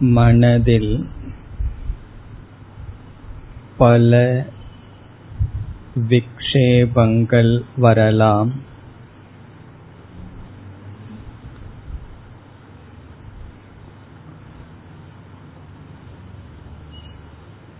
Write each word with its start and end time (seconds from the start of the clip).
மனதில் 0.00 1.08
பல 3.76 4.44
விக்ஷேபங்கள் 6.08 7.62
வரலாம். 7.76 8.52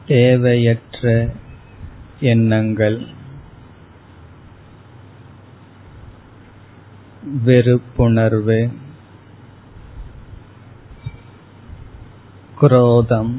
தேவையற்ற 0.06 1.28
எண்ணங்கள் 2.20 3.06
வெறுப்புணர்வு 7.46 8.70
குரோதம் 12.60 13.32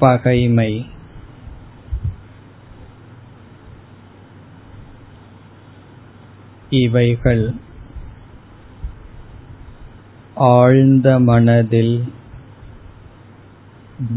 பகைமை 0.00 0.70
இவைகள் 6.76 7.44
ஆழ்ந்த 10.50 11.08
மனதில் 11.20 11.96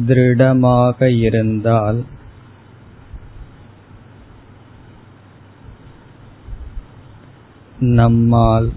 திருடமாக 0.05 1.09
இருந்தால் 1.19 1.99
நம்மால் 7.95 8.69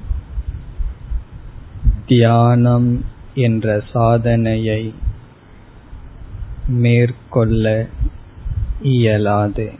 தியானம் 2.06 3.04
என்ற 3.34 3.80
சாதனையை 3.92 4.94
மேற்கொள்ள 6.68 7.86
இயலாது. 8.82 9.72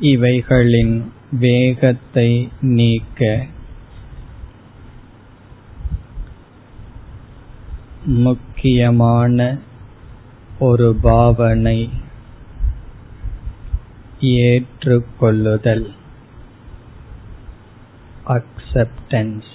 இவைகளின் 0.00 1.12
வேகத்தை 1.30 2.48
நீக்க 2.60 3.46
முக்கியமான 8.06 9.58
ஒரு 10.58 10.96
பாவனை 11.02 11.90
ஏற்றுக்கொள்ளுதல். 14.20 15.94
அக்செப்டன்ஸ் 18.26 19.54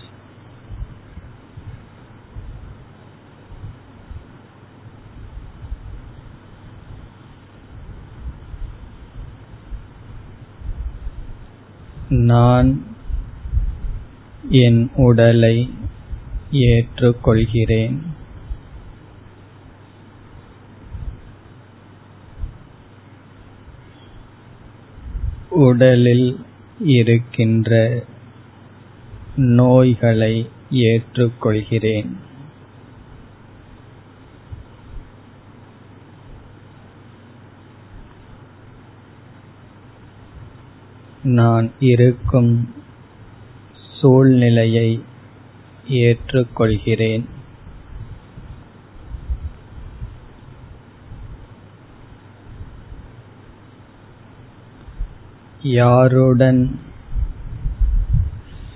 நான் 12.09 12.85
என் 14.49 14.91
உடலை 14.95 15.69
ஏற்றுக்கொள்கிறேன். 16.51 18.10
உடலில் 25.61 26.27
இருக்கின்ற 26.97 27.71
நோய்களை 29.35 30.33
ஏற்றுக்கொள்கிறேன். 30.71 32.09
நான் 41.23 41.67
இருக்கும் 41.79 42.73
சூழ்நிலையை 43.99 45.03
ஏற்றுக்கொள்கிறேன். 45.89 47.25
யாருடன் 55.63 56.79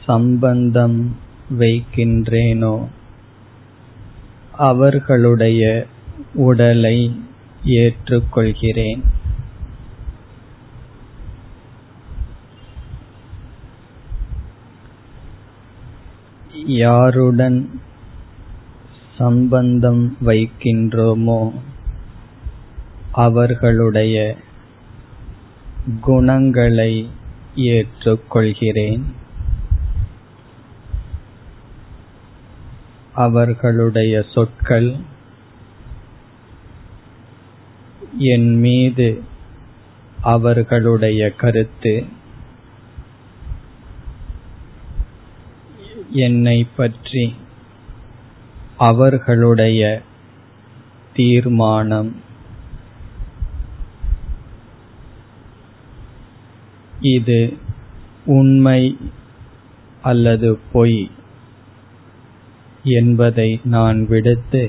சம்பந்தம் 0.06 1.18
வைக்கின்றேனோ 1.50 2.88
அவர்களுடைய 4.52 5.86
உடலை 6.34 7.22
ஏற்றுக்கொள்கிறேன். 7.66 9.02
யாருடன் 16.66 17.80
சம்பந்தம் 19.18 20.18
வைக்கின்றோமோ 20.26 21.52
அவர்களுடைய 23.12 24.36
குணங்களை 26.02 27.10
ஏற்றுக்கொள்கிறேன். 27.56 29.02
அவர்களுடைய 33.14 34.26
சொற்கள் 34.34 34.96
என் 38.18 38.60
மீது 38.60 39.24
அவர்களுடைய 40.22 41.36
கருத்து. 41.36 42.06
என்னை 46.12 46.68
பற்றி 46.76 47.36
அவர்களுடைய 48.78 50.02
தீர்மானம். 51.14 52.22
இது 57.06 57.58
உண்மை 58.26 58.98
அல்லது 60.02 60.60
பொய் 60.72 61.12
என்பதை 62.84 63.60
நான் 63.64 64.08
விடுத்து 64.08 64.64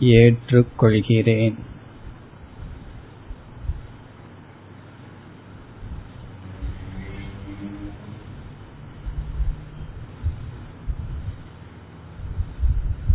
ஏற்றுக்கொள்கிறேன். 0.00 1.54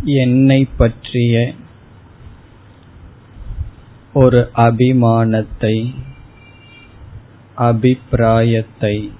என்னை 0.04 0.68
பற்றிய 0.76 1.54
ஒரு 4.12 4.50
அபிமானத்தை 4.56 5.76
அபிப்பிராயத்தை. 7.56 9.12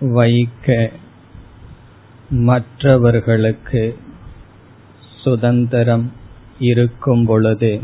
வைக்க 0.00 0.90
மற்றவர்களுக்கு 2.30 3.98
சுதந்திரம் 5.22 6.12
இருக்கும் 6.58 7.26
பொழுது 7.26 7.82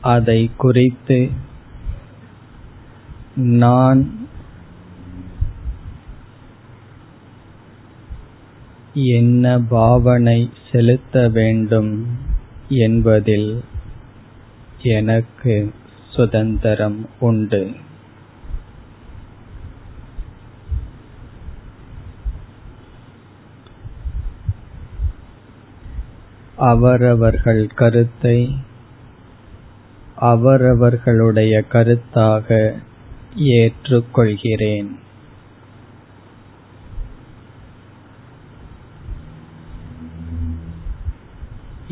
அதை 0.00 0.50
குறித்து 0.56 1.30
நான் 3.34 4.21
என்ன 8.94 9.58
பாவனை 9.58 10.50
செலுத்த 10.72 11.28
வேண்டும் 11.28 12.06
என்பதில் 12.68 13.64
எனக்கு 14.82 15.72
சுதந்திரம் 16.10 17.08
உண்டு. 17.20 17.70
அவரவர்கள் 26.56 27.66
கருத்தை 27.66 28.56
அவரவர்களுடைய 30.16 31.64
கருத்தாக 31.72 32.78
ஏற்றுக்கொள்கிறேன். 33.36 35.00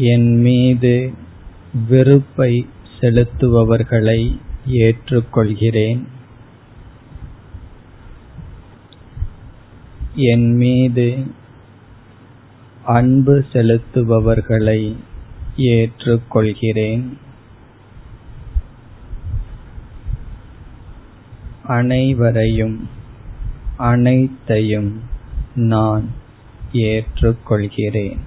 என் 0.02 0.40
மீது 0.40 1.12
வெறுப்பை 1.88 2.68
செலுத்துபவர்களை 3.00 4.38
ஏற்றுக்கொள்கிறேன். 4.66 6.00
என் 10.14 10.56
மீது 10.56 11.06
அன்பு 12.84 13.44
செலுத்துபவர்களை 13.52 14.96
ஏற்றுக்கொள்கிறேன். 15.56 17.04
அனைவரையும் 21.66 22.88
அனைத்தையும் 23.76 25.00
நான் 25.54 26.08
ஏற்றுக்கொள்கிறேன். 26.72 28.18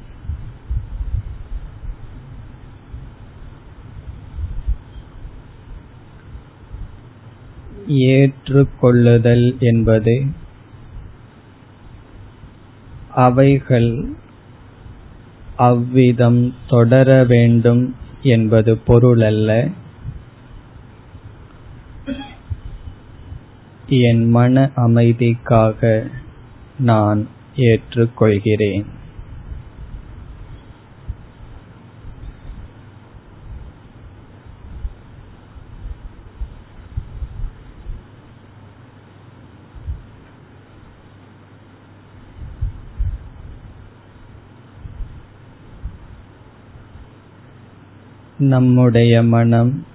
ஏற்றுக்கொள்ளுதல் 7.94 9.58
என்பது 9.60 10.26
அவைகள் 13.12 14.06
அவ்விதம் 15.58 16.56
தொடர 16.68 17.24
வேண்டும் 17.24 17.96
என்பது 18.22 18.82
பொருளல்ல. 18.88 19.72
என் 23.88 24.30
மன 24.30 24.70
அமைதிக்காக 24.76 26.10
நான் 26.78 27.28
ஏற்றுக்கொள்கிறேன். 27.56 28.86
நம்முடைய 48.40 49.24
மனம் 49.24 49.86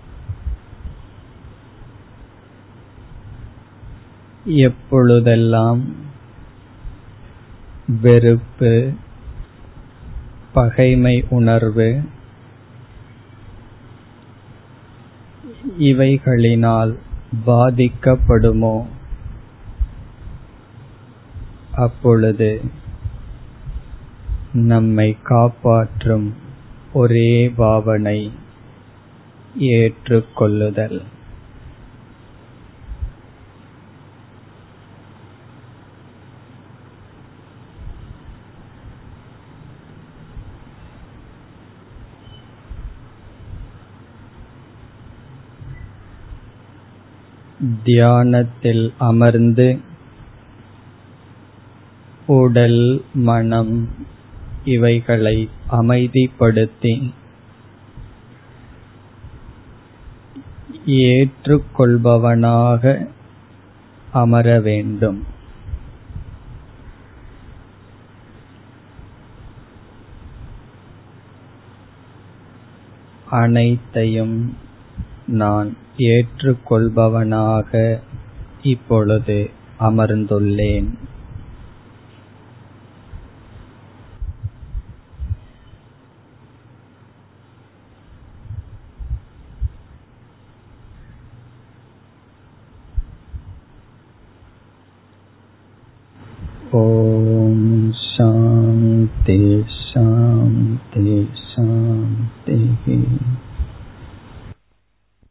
எப்பொழுதெல்லாம் 4.44 5.84
வெறுப்பு 8.02 8.92
பகைமை 10.52 11.24
உணர்வு 11.30 12.02
இவைகளினால் 15.78 16.98
பாதிக்கப்படுமோ? 17.46 18.86
அப்பொழுது 21.72 22.60
நம்மை 24.52 25.16
காப்பாற்றும் 25.22 26.34
ஒரே 26.92 27.48
பாவனை 27.48 28.32
ஏற்றுக்கொள்ளுதல். 29.58 31.02
தியானத்தில் 47.84 48.92
அமர்ந்து 48.98 49.80
உடல் 52.26 53.04
மனம் 53.14 53.88
இவைகளை 54.74 55.48
அமைதிப்படுத்தி 55.70 57.12
ஏற்றுக்கொள்பவனாக 60.86 63.06
அமர 64.12 64.60
வேண்டும். 64.60 65.24
அனைத்தையும் 73.30 74.56
நான் 75.26 75.76
ஏற்றுக்கொள்பவனாக 75.98 78.00
இப்பொழுது 78.62 79.50
அமர்ந்துள்ளேன். 79.80 80.88